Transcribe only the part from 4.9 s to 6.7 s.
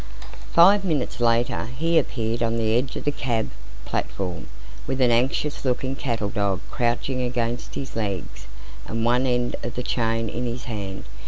an anxious looking cattle dog